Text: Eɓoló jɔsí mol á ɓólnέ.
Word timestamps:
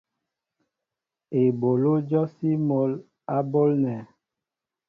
Eɓoló 1.41 1.93
jɔsí 2.09 2.49
mol 2.67 2.91
á 3.33 3.37
ɓólnέ. 3.51 3.93